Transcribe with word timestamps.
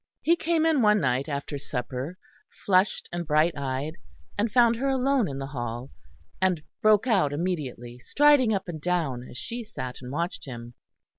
He 0.23 0.35
came 0.35 0.65
in 0.65 0.81
one 0.81 0.99
night 0.99 1.29
after 1.29 1.59
supper, 1.59 2.17
flushed 2.65 3.07
and 3.11 3.27
bright 3.27 3.55
eyed, 3.55 3.97
and 4.35 4.51
found 4.51 4.77
her 4.77 4.87
alone 4.89 5.27
in 5.29 5.37
the 5.37 5.45
hall: 5.45 5.91
and 6.41 6.63
broke 6.81 7.05
out 7.05 7.31
immediately, 7.31 7.99
striding 7.99 8.51
up 8.51 8.67
and 8.67 8.81
down 8.81 9.21
as 9.29 9.37
she 9.37 9.63
sat 9.63 10.01
and 10.01 10.11
watched 10.11 10.45
him. 10.45 10.73